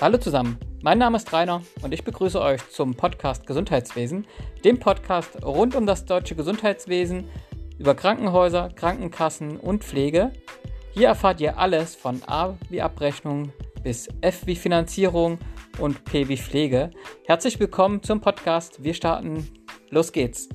[0.00, 4.26] Hallo zusammen, mein Name ist Rainer und ich begrüße euch zum Podcast Gesundheitswesen,
[4.64, 7.28] dem Podcast rund um das deutsche Gesundheitswesen,
[7.78, 10.32] über Krankenhäuser, Krankenkassen und Pflege.
[10.92, 13.52] Hier erfahrt ihr alles von A wie Abrechnung
[13.82, 15.38] bis F wie Finanzierung
[15.78, 16.88] und P wie Pflege.
[17.26, 18.82] Herzlich willkommen zum Podcast.
[18.82, 19.50] Wir starten.
[19.90, 20.48] Los geht's.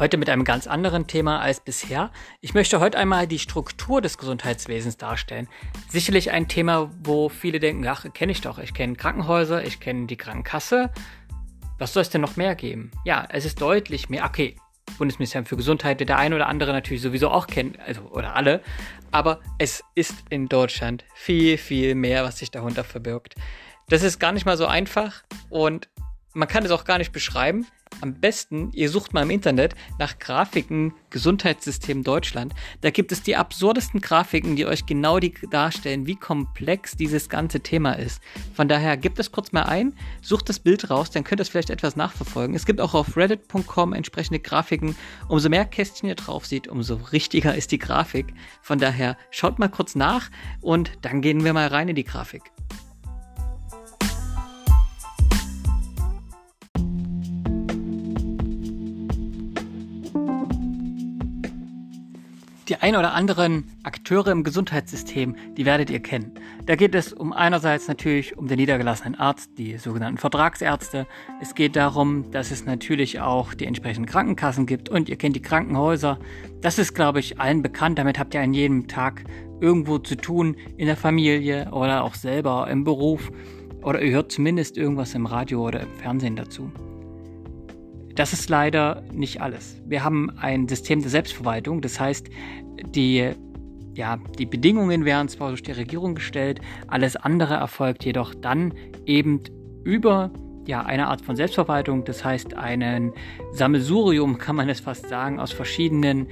[0.00, 2.10] Heute mit einem ganz anderen Thema als bisher.
[2.40, 5.46] Ich möchte heute einmal die Struktur des Gesundheitswesens darstellen.
[5.90, 8.58] Sicherlich ein Thema, wo viele denken, ach, kenne ich doch.
[8.58, 10.90] Ich kenne Krankenhäuser, ich kenne die Krankenkasse.
[11.76, 12.90] Was soll es denn noch mehr geben?
[13.04, 14.24] Ja, es ist deutlich mehr.
[14.24, 14.56] Okay,
[14.96, 18.62] Bundesministerium für Gesundheit, der eine oder andere natürlich sowieso auch kennt, also oder alle.
[19.10, 23.34] Aber es ist in Deutschland viel, viel mehr, was sich darunter verbirgt.
[23.90, 25.90] Das ist gar nicht mal so einfach und
[26.32, 27.66] man kann es auch gar nicht beschreiben.
[28.02, 32.54] Am besten, ihr sucht mal im Internet nach Grafiken Gesundheitssystem Deutschland.
[32.80, 37.60] Da gibt es die absurdesten Grafiken, die euch genau die darstellen, wie komplex dieses ganze
[37.60, 38.22] Thema ist.
[38.54, 41.48] Von daher gebt es kurz mal ein, sucht das Bild raus, dann könnt ihr es
[41.48, 42.54] vielleicht etwas nachverfolgen.
[42.54, 44.96] Es gibt auch auf reddit.com entsprechende Grafiken.
[45.28, 48.32] Umso mehr Kästchen ihr drauf seht, umso richtiger ist die Grafik.
[48.62, 52.42] Von daher schaut mal kurz nach und dann gehen wir mal rein in die Grafik.
[62.80, 66.32] Ein oder anderen Akteure im Gesundheitssystem, die werdet ihr kennen.
[66.64, 71.06] Da geht es um einerseits natürlich um den niedergelassenen Arzt, die sogenannten Vertragsärzte.
[71.42, 75.42] Es geht darum, dass es natürlich auch die entsprechenden Krankenkassen gibt und ihr kennt die
[75.42, 76.18] Krankenhäuser.
[76.62, 77.98] Das ist, glaube ich, allen bekannt.
[77.98, 79.24] Damit habt ihr an jedem Tag
[79.60, 83.30] irgendwo zu tun, in der Familie oder auch selber im Beruf.
[83.82, 86.70] Oder ihr hört zumindest irgendwas im Radio oder im Fernsehen dazu.
[88.20, 89.80] Das ist leider nicht alles.
[89.86, 92.28] Wir haben ein System der Selbstverwaltung, das heißt,
[92.94, 93.30] die,
[93.94, 98.74] ja, die Bedingungen werden zwar durch die Regierung gestellt, alles andere erfolgt jedoch dann
[99.06, 99.40] eben
[99.84, 100.30] über
[100.66, 103.14] ja, eine Art von Selbstverwaltung, das heißt ein
[103.52, 106.26] Sammelsurium, kann man es fast sagen, aus verschiedenen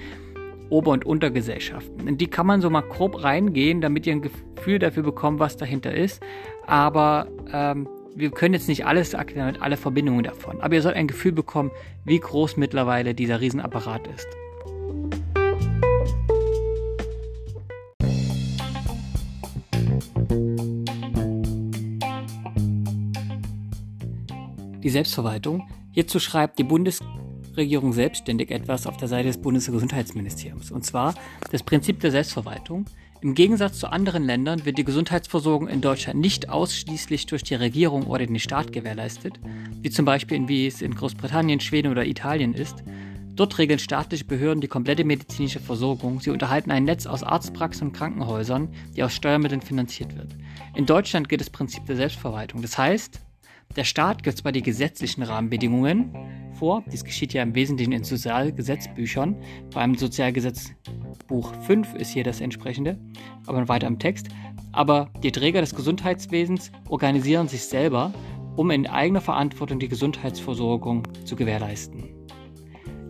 [0.69, 2.07] Ober- und Untergesellschaften.
[2.07, 5.57] In die kann man so mal grob reingehen, damit ihr ein Gefühl dafür bekommt, was
[5.57, 6.23] dahinter ist.
[6.67, 10.97] Aber ähm, wir können jetzt nicht alles erklären mit alle Verbindungen davon, aber ihr sollt
[10.97, 11.71] ein Gefühl bekommen,
[12.05, 14.27] wie groß mittlerweile dieser Riesenapparat ist.
[24.83, 25.69] Die Selbstverwaltung.
[25.93, 30.71] Hierzu schreibt die Bundesregierung selbstständig etwas auf der Seite des Bundesgesundheitsministeriums.
[30.71, 31.15] Und zwar
[31.51, 32.87] das Prinzip der Selbstverwaltung
[33.21, 38.07] im Gegensatz zu anderen Ländern wird die Gesundheitsversorgung in Deutschland nicht ausschließlich durch die Regierung
[38.07, 39.41] oder den Staat gewährleistet,
[39.83, 42.77] wie zum Beispiel wie es in Großbritannien, Schweden oder Italien ist.
[43.35, 46.21] Dort regeln staatliche Behörden die komplette medizinische Versorgung.
[46.21, 50.35] Sie unterhalten ein Netz aus Arztpraxen und Krankenhäusern, die aus Steuermitteln finanziert wird.
[50.75, 52.63] In Deutschland gilt das Prinzip der Selbstverwaltung.
[52.63, 53.21] Das heißt,
[53.77, 56.15] der Staat gibt zwar die gesetzlichen Rahmenbedingungen
[56.55, 59.37] vor, dies geschieht ja im Wesentlichen in Sozialgesetzbüchern,
[59.71, 62.99] vor allem Sozialgesetzbuch 5 ist hier das entsprechende,
[63.47, 64.29] aber weiter im Text,
[64.73, 68.13] aber die Träger des Gesundheitswesens organisieren sich selber,
[68.57, 72.19] um in eigener Verantwortung die Gesundheitsversorgung zu gewährleisten.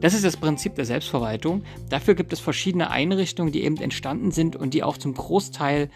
[0.01, 1.65] Das ist das Prinzip der Selbstverwaltung.
[1.89, 5.91] Dafür gibt es verschiedene Einrichtungen, die eben entstanden sind und die auch zum Großteil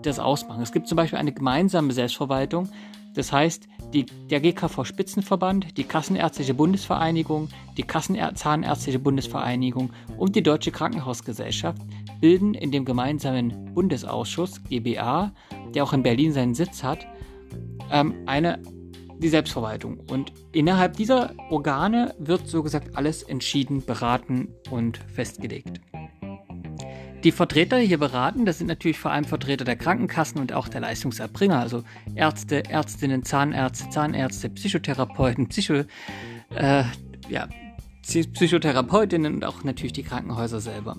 [0.00, 0.62] das ausmachen.
[0.62, 2.70] Es gibt zum Beispiel eine gemeinsame Selbstverwaltung,
[3.14, 10.70] das heißt, die, der GKV Spitzenverband, die Kassenärztliche Bundesvereinigung, die Kassenzahnärztliche Bundesvereinigung und die Deutsche
[10.70, 11.80] Krankenhausgesellschaft
[12.20, 15.32] bilden in dem gemeinsamen Bundesausschuss GBA,
[15.74, 17.06] der auch in Berlin seinen Sitz hat,
[17.90, 18.60] ähm, eine
[19.18, 20.00] die Selbstverwaltung.
[20.10, 25.80] Und innerhalb dieser Organe wird so gesagt alles entschieden, beraten und festgelegt.
[27.24, 30.82] Die Vertreter hier beraten, das sind natürlich vor allem Vertreter der Krankenkassen und auch der
[30.82, 31.82] Leistungserbringer, also
[32.14, 35.84] Ärzte, Ärztinnen, Zahnärzte, Zahnärzte, Psychotherapeuten, Psycho,
[36.54, 36.84] äh,
[37.30, 37.48] ja,
[38.02, 40.98] Psychotherapeutinnen und auch natürlich die Krankenhäuser selber.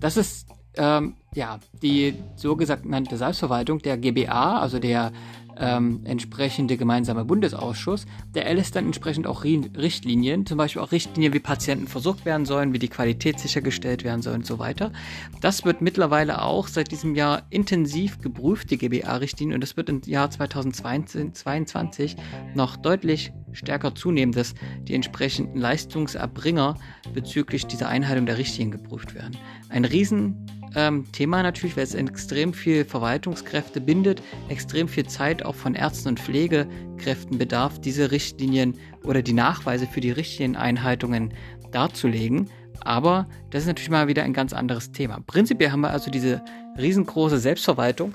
[0.00, 5.12] Das ist ähm, ja die so gesagt nannte Selbstverwaltung der GBA, also der
[5.58, 11.40] ähm, entsprechende gemeinsame Bundesausschuss, der erlässt dann entsprechend auch Richtlinien, zum Beispiel auch Richtlinien, wie
[11.40, 14.92] Patienten versorgt werden sollen, wie die Qualität sichergestellt werden soll und so weiter.
[15.40, 20.00] Das wird mittlerweile auch seit diesem Jahr intensiv geprüft, die GBA-Richtlinie, und das wird im
[20.04, 22.16] Jahr 2022
[22.54, 26.76] noch deutlich stärker zunehmen, dass die entsprechenden Leistungserbringer
[27.14, 29.36] bezüglich dieser Einhaltung der Richtlinien geprüft werden.
[29.68, 35.74] Ein riesen ähm, natürlich, weil es extrem viel Verwaltungskräfte bindet, extrem viel Zeit auch von
[35.74, 41.34] Ärzten und Pflegekräften bedarf, diese Richtlinien oder die Nachweise für die Richtlinieneinhaltungen
[41.72, 42.48] darzulegen.
[42.80, 45.20] Aber das ist natürlich mal wieder ein ganz anderes Thema.
[45.26, 46.42] Prinzipiell haben wir also diese
[46.78, 48.14] riesengroße Selbstverwaltung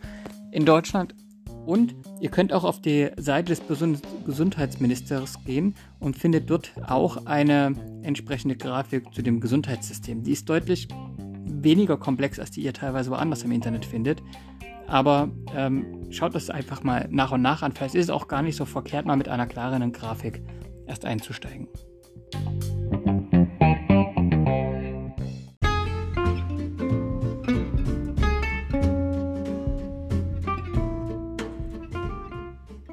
[0.51, 1.13] in Deutschland
[1.65, 3.61] und ihr könnt auch auf die Seite des
[4.25, 7.73] Gesundheitsministers gehen und findet dort auch eine
[8.03, 10.23] entsprechende Grafik zu dem Gesundheitssystem.
[10.23, 10.87] Die ist deutlich
[11.45, 14.21] weniger komplex, als die ihr teilweise woanders im Internet findet.
[14.87, 17.73] Aber ähm, schaut das einfach mal nach und nach an.
[17.73, 20.41] Vielleicht ist es auch gar nicht so verkehrt, mal mit einer klareren Grafik
[20.85, 21.67] erst einzusteigen.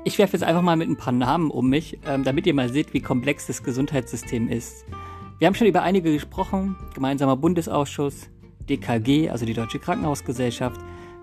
[0.06, 2.68] Ich werfe jetzt einfach mal mit ein paar Namen um mich, ähm, damit ihr mal
[2.68, 4.84] seht, wie komplex das Gesundheitssystem ist.
[5.38, 6.76] Wir haben schon über einige gesprochen.
[6.92, 8.28] Gemeinsamer Bundesausschuss,
[8.68, 10.78] DKG, also die Deutsche Krankenhausgesellschaft,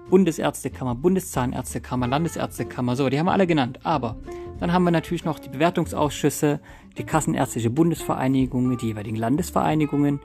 [0.09, 3.79] Bundesärztekammer, Bundeszahnärztekammer, Landesärztekammer, so, die haben wir alle genannt.
[3.83, 4.15] Aber
[4.59, 6.59] dann haben wir natürlich noch die Bewertungsausschüsse,
[6.97, 10.19] die Kassenärztliche Bundesvereinigung, die jeweiligen Landesvereinigungen,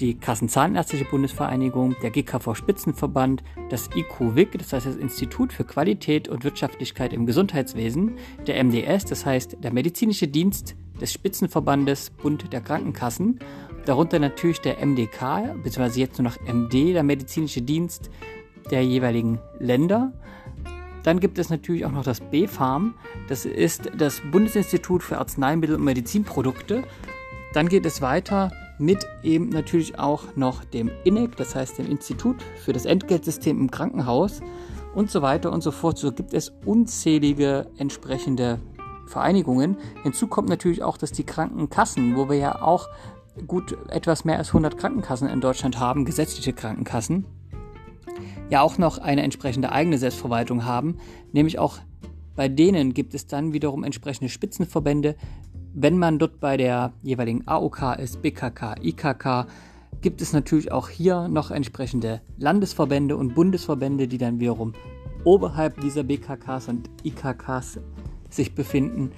[0.00, 6.44] die Kassenzahnärztliche Bundesvereinigung, der GKV Spitzenverband, das IQWIC, das heißt das Institut für Qualität und
[6.44, 8.16] Wirtschaftlichkeit im Gesundheitswesen,
[8.46, 13.40] der MDS, das heißt der Medizinische Dienst des Spitzenverbandes Bund der Krankenkassen,
[13.86, 18.10] darunter natürlich der MDK, beziehungsweise jetzt nur noch MD, der Medizinische Dienst
[18.70, 20.12] der jeweiligen Länder.
[21.02, 22.94] Dann gibt es natürlich auch noch das BfArM,
[23.28, 26.84] das ist das Bundesinstitut für Arzneimittel und Medizinprodukte.
[27.54, 32.36] Dann geht es weiter mit eben natürlich auch noch dem INEC, das heißt dem Institut
[32.64, 34.40] für das Entgeltsystem im Krankenhaus
[34.94, 35.98] und so weiter und so fort.
[35.98, 38.60] So gibt es unzählige entsprechende
[39.06, 39.76] Vereinigungen.
[40.02, 42.88] Hinzu kommt natürlich auch, dass die Krankenkassen, wo wir ja auch
[43.46, 47.24] gut etwas mehr als 100 Krankenkassen in Deutschland haben, gesetzliche Krankenkassen,
[48.50, 50.98] ja auch noch eine entsprechende eigene Selbstverwaltung haben,
[51.32, 51.78] nämlich auch
[52.34, 55.16] bei denen gibt es dann wiederum entsprechende Spitzenverbände,
[55.74, 59.46] wenn man dort bei der jeweiligen AOK ist, BKK, IKK,
[60.00, 64.74] gibt es natürlich auch hier noch entsprechende Landesverbände und Bundesverbände, die dann wiederum
[65.24, 67.80] oberhalb dieser BKKs und IKKs
[68.30, 69.12] sich befinden.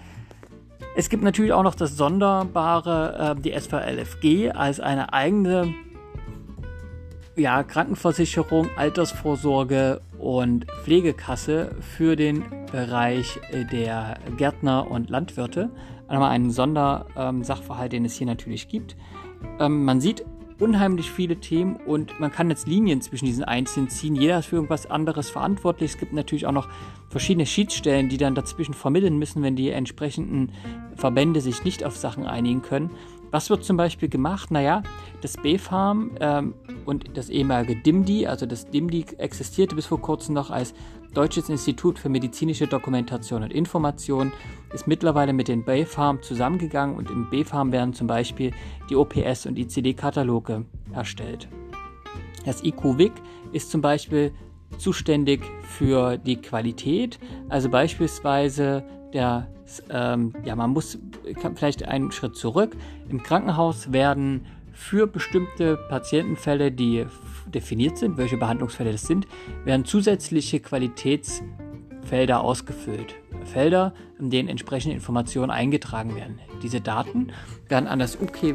[0.97, 5.73] Es gibt natürlich auch noch das Sonderbare, äh, die SVLFG als eine eigene
[7.37, 15.71] ja, Krankenversicherung, Altersvorsorge und Pflegekasse für den Bereich äh, der Gärtner und Landwirte.
[16.11, 18.97] Einmal ein Sondersachverhalt, den es hier natürlich gibt.
[19.61, 20.25] Ähm, man sieht
[20.59, 24.17] unheimlich viele Themen und man kann jetzt Linien zwischen diesen einzelnen ziehen.
[24.17, 25.93] Jeder ist für irgendwas anderes verantwortlich.
[25.93, 26.69] Es gibt natürlich auch noch
[27.09, 30.53] verschiedene Schiedsstellen, die dann dazwischen vermitteln müssen, wenn die entsprechenden
[30.97, 32.91] Verbände sich nicht auf Sachen einigen können.
[33.31, 34.51] Was wird zum Beispiel gemacht?
[34.51, 34.83] Naja,
[35.23, 36.55] das BfArM ähm,
[36.85, 40.75] und das ehemalige DIMDI, also das DIMDI existierte bis vor kurzem noch als
[41.15, 44.33] Deutsches Institut für medizinische Dokumentation und Information,
[44.73, 48.53] ist mittlerweile mit den BfArM zusammengegangen und im BfArM werden zum Beispiel
[48.89, 51.49] die OPS- und ICD-Kataloge erstellt.
[52.45, 53.13] Das IQWIC
[53.53, 54.33] ist zum Beispiel
[54.79, 57.19] zuständig für die Qualität,
[57.49, 59.49] also beispielsweise der,
[59.91, 60.99] ähm, ja, man muss
[61.55, 62.77] vielleicht einen Schritt zurück.
[63.09, 67.07] Im Krankenhaus werden für bestimmte Patientenfälle, die
[67.51, 69.27] definiert sind, welche Behandlungsfälle das sind,
[69.65, 73.17] werden zusätzliche Qualitätsfelder ausgefüllt.
[73.45, 76.39] Felder, in denen entsprechende Informationen eingetragen werden.
[76.63, 77.33] Diese Daten
[77.69, 78.55] werden an das UK,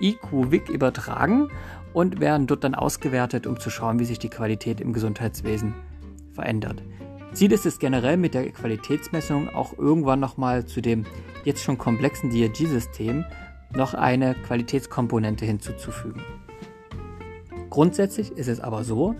[0.00, 1.50] IQWIC übertragen
[1.92, 5.74] und werden dort dann ausgewertet, um zu schauen, wie sich die Qualität im Gesundheitswesen
[6.32, 6.82] verändert.
[7.32, 11.04] Ziel ist es generell mit der Qualitätsmessung auch irgendwann nochmal zu dem
[11.44, 13.24] jetzt schon komplexen DRG-System
[13.72, 16.22] noch eine Qualitätskomponente hinzuzufügen.
[17.70, 19.14] Grundsätzlich ist es aber so,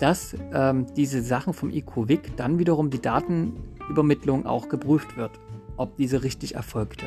[0.00, 5.38] dass ähm, diese Sachen vom IQWIC dann wiederum die Datenübermittlung auch geprüft wird,
[5.76, 7.06] ob diese richtig erfolgte.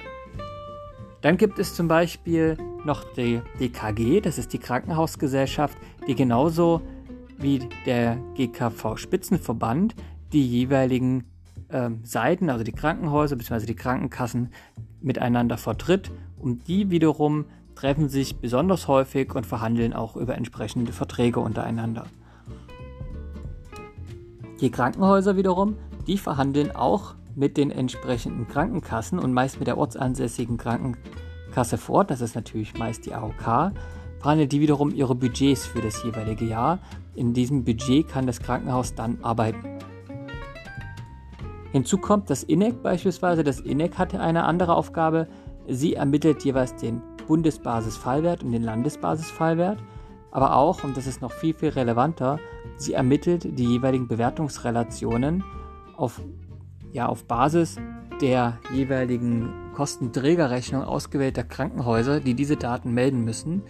[1.22, 5.76] Dann gibt es zum Beispiel noch die DKG, das ist die Krankenhausgesellschaft,
[6.08, 6.82] die genauso
[7.40, 9.96] wie der GKV Spitzenverband
[10.32, 11.24] die jeweiligen
[11.72, 13.66] ähm, Seiten, also die Krankenhäuser bzw.
[13.66, 14.52] die Krankenkassen
[15.02, 21.40] miteinander vertritt und die wiederum treffen sich besonders häufig und verhandeln auch über entsprechende Verträge
[21.40, 22.06] untereinander.
[24.62, 25.76] Die Krankenhäuser wiederum,
[26.08, 32.12] die verhandeln auch mit den entsprechenden Krankenkassen und meist mit der ortsansässigen Krankenkasse vor Ort,
[32.12, 33.74] das ist natürlich meist die AOK,
[34.20, 36.80] verhandeln die wiederum ihre Budgets für das jeweilige Jahr.
[37.16, 39.80] In diesem Budget kann das Krankenhaus dann arbeiten.
[41.74, 43.44] Hinzu kommt das INEC beispielsweise.
[43.44, 45.28] Das INEC hatte eine andere Aufgabe.
[45.68, 49.80] Sie ermittelt jeweils den Bundesbasisfallwert und den Landesbasisfallwert.
[50.32, 52.40] aber auch, und das ist noch viel, viel relevanter,
[52.76, 55.46] sie ermittelt die jeweiligen Bewertungsrelationen
[55.96, 56.22] auf,
[56.92, 57.78] ja, auf Basis
[58.22, 63.62] der jeweiligen Kostenträgerrechnung ausgewählter Krankenhäuser, die diese Daten melden müssen.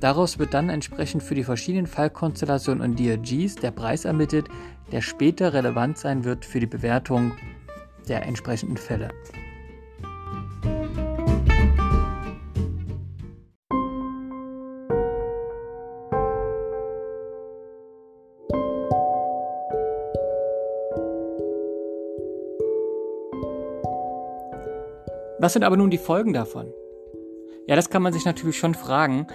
[0.00, 4.48] Daraus wird dann entsprechend für die verschiedenen Fallkonstellationen und DRGs der Preis ermittelt,
[4.90, 7.32] der später relevant sein wird für die Bewertung
[8.08, 9.10] der entsprechenden Fälle.
[25.40, 26.70] Was sind aber nun die Folgen davon?
[27.66, 29.26] Ja, das kann man sich natürlich schon fragen.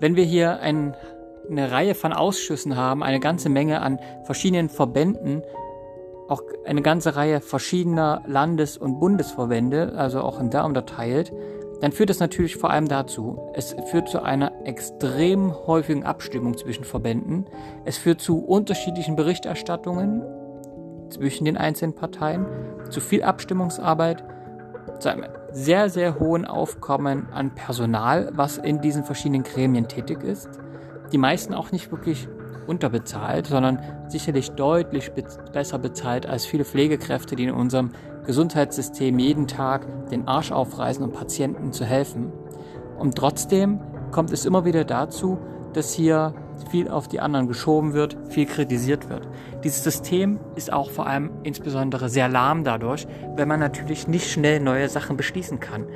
[0.00, 0.96] Wenn wir hier ein,
[1.48, 5.42] eine Reihe von Ausschüssen haben, eine ganze Menge an verschiedenen Verbänden,
[6.28, 11.32] auch eine ganze Reihe verschiedener Landes- und Bundesverbände, also auch in da unterteilt,
[11.80, 16.84] dann führt das natürlich vor allem dazu, es führt zu einer extrem häufigen Abstimmung zwischen
[16.84, 17.46] Verbänden,
[17.84, 20.22] es führt zu unterschiedlichen Berichterstattungen
[21.10, 22.46] zwischen den einzelnen Parteien,
[22.90, 24.24] zu viel Abstimmungsarbeit
[25.02, 30.48] zu einem sehr, sehr hohen Aufkommen an Personal, was in diesen verschiedenen Gremien tätig ist.
[31.12, 32.28] Die meisten auch nicht wirklich
[32.66, 37.90] unterbezahlt, sondern sicherlich deutlich be besser bezahlt als viele Pflegekräfte, die in unserem
[38.24, 42.32] Gesundheitssystem jeden Tag den Arsch aufreißen, um Patienten zu helfen.
[42.98, 43.80] Und trotzdem
[44.12, 45.38] kommt es immer wieder dazu,
[45.72, 46.34] dass hier
[46.70, 49.28] viel auf die anderen geschoben wird, viel kritisiert wird.
[49.64, 53.06] Dieses System ist auch vor allem insbesondere sehr lahm dadurch,
[53.36, 55.86] wenn man natürlich nicht schnell neue Sachen beschließen kann.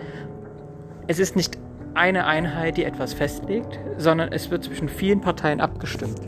[1.07, 1.59] Es ist nicht
[1.95, 6.21] eine Einheit, die etwas festlegt, sondern es wird zwischen vielen Parteien abgestimmt.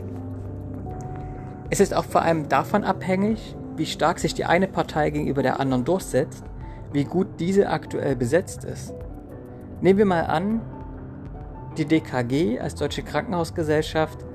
[1.69, 5.59] Es ist auch vor allem davon abhängig, wie stark sich die eine Partei gegenüber der
[5.59, 6.43] anderen durchsetzt,
[6.91, 8.93] wie gut diese aktuell besetzt ist.
[9.81, 10.61] Nehmen wir mal an,
[11.77, 14.25] die DKG als Deutsche Krankenhausgesellschaft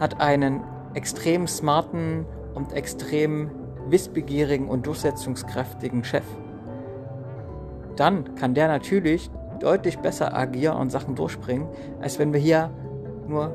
[0.00, 0.62] hat einen
[0.94, 3.50] extrem smarten und extrem
[3.88, 6.24] wissbegierigen und durchsetzungskräftigen Chef.
[7.96, 9.30] Dann kann der natürlich
[9.60, 11.68] deutlich besser agieren und Sachen durchbringen,
[12.00, 12.70] als wenn wir hier
[13.28, 13.54] nur,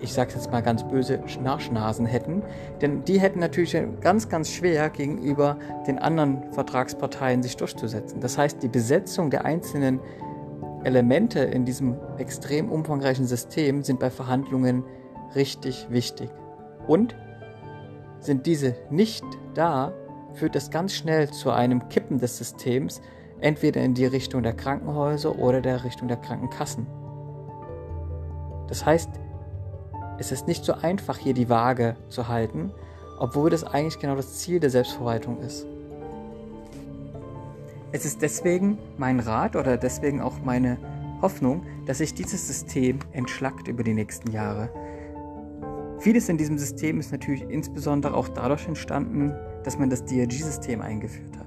[0.00, 2.42] ich sag's jetzt mal ganz böse, Schnarchnasen hätten.
[2.80, 8.20] Denn die hätten natürlich ganz, ganz schwer gegenüber den anderen Vertragsparteien sich durchzusetzen.
[8.20, 10.00] Das heißt, die Besetzung der einzelnen
[10.84, 14.84] Elemente in diesem extrem umfangreichen System sind bei Verhandlungen
[15.34, 16.30] richtig wichtig.
[16.86, 17.14] Und
[18.20, 19.92] sind diese nicht da,
[20.34, 23.00] führt es ganz schnell zu einem Kippen des Systems,
[23.40, 26.86] entweder in die Richtung der Krankenhäuser oder der Richtung der Krankenkassen.
[28.68, 29.10] Das heißt,
[30.18, 32.72] es ist nicht so einfach, hier die Waage zu halten,
[33.18, 35.66] obwohl das eigentlich genau das Ziel der Selbstverwaltung ist.
[37.92, 40.78] Es ist deswegen mein Rat oder deswegen auch meine
[41.22, 44.70] Hoffnung, dass sich dieses System entschlackt über die nächsten Jahre.
[45.98, 51.36] Vieles in diesem System ist natürlich insbesondere auch dadurch entstanden, dass man das DRG-System eingeführt
[51.36, 51.46] hat.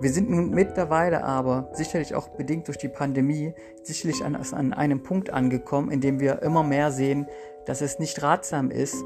[0.00, 5.02] Wir sind nun mittlerweile aber, sicherlich auch bedingt durch die Pandemie, sicherlich an, an einem
[5.02, 7.26] Punkt angekommen, in dem wir immer mehr sehen,
[7.66, 8.96] dass es nicht ratsam ist,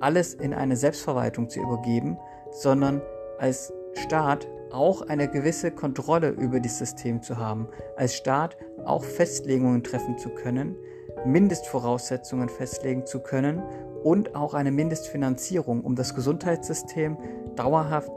[0.00, 2.18] alles in eine Selbstverwaltung zu übergeben,
[2.50, 3.00] sondern
[3.38, 7.66] als Staat auch eine gewisse Kontrolle über das System zu haben,
[7.96, 10.76] als Staat auch Festlegungen treffen zu können,
[11.24, 13.62] Mindestvoraussetzungen festlegen zu können
[14.04, 17.16] und auch eine Mindestfinanzierung, um das Gesundheitssystem
[17.56, 18.10] dauerhaft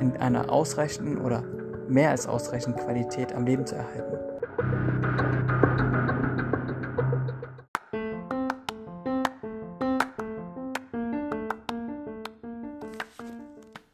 [0.00, 1.42] in einer ausreichenden oder
[1.86, 4.16] mehr als ausreichenden Qualität am Leben zu erhalten.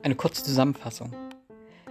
[0.05, 1.13] Eine kurze Zusammenfassung.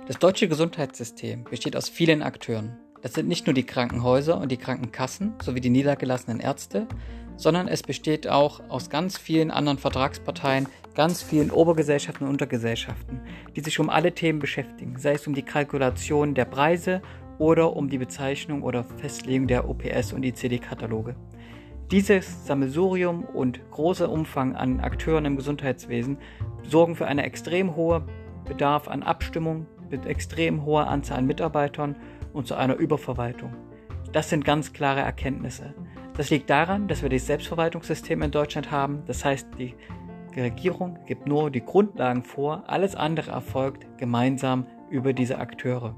[0.08, 2.80] Das deutsche Gesundheitssystem besteht aus vielen Akteuren.
[3.04, 6.88] Das sind nicht nur die Krankenhäuser und die Krankenkassen sowie die niedergelassenen Ärzte,
[7.38, 13.22] sondern es besteht auch aus ganz vielen anderen Vertragsparteien, ganz vielen Obergesellschaften und Untergesellschaften,
[13.56, 17.04] die sich um alle Themen beschäftigen, sei es um die Kalkulation der Preise
[17.38, 21.16] oder um die Bezeichnung oder Festlegung der OPS und ICD-Kataloge.
[21.92, 26.18] Dieses Sammelsurium und großer Umfang an Akteuren im Gesundheitswesen
[26.64, 28.06] sorgen für eine extrem hohe
[28.46, 31.96] Bedarf an Abstimmung, mit extrem hoher Anzahl an Mitarbeitern
[32.34, 33.54] und zu einer Überverwaltung.
[34.12, 35.74] Das sind ganz klare Erkenntnisse.
[36.18, 39.04] Das liegt daran, dass wir das Selbstverwaltungssystem in Deutschland haben.
[39.08, 39.76] Das heißt, die
[40.36, 45.96] Regierung gibt nur die Grundlagen vor, alles andere erfolgt gemeinsam über diese Akteure.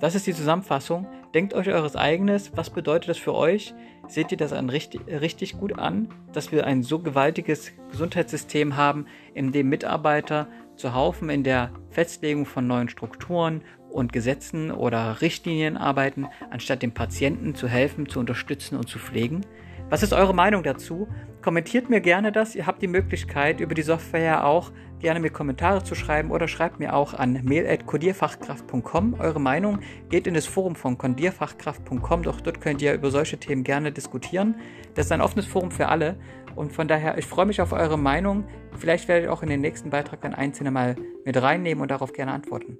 [0.00, 1.08] Das ist die Zusammenfassung.
[1.34, 2.56] Denkt euch eures eigenes.
[2.56, 3.74] Was bedeutet das für euch?
[4.06, 9.06] Seht ihr das an richtig, richtig gut an, dass wir ein so gewaltiges Gesundheitssystem haben,
[9.34, 10.46] in dem Mitarbeiter
[10.78, 16.92] zu Haufen in der Festlegung von neuen Strukturen und Gesetzen oder Richtlinien arbeiten, anstatt dem
[16.92, 19.42] Patienten zu helfen, zu unterstützen und zu pflegen?
[19.90, 21.08] Was ist eure Meinung dazu?
[21.42, 22.54] Kommentiert mir gerne das.
[22.54, 24.70] Ihr habt die Möglichkeit, über die Software auch
[25.00, 29.14] gerne mir Kommentare zu schreiben oder schreibt mir auch an mail.codierfachkraft.com.
[29.18, 29.78] Eure Meinung
[30.10, 34.56] geht in das Forum von codierfachkraft.com, doch dort könnt ihr über solche Themen gerne diskutieren.
[34.94, 36.16] Das ist ein offenes Forum für alle
[36.58, 38.44] und von daher, ich freue mich auf eure Meinung.
[38.76, 42.12] Vielleicht werde ich auch in den nächsten Beitrag dann einzelne mal mit reinnehmen und darauf
[42.12, 42.78] gerne antworten.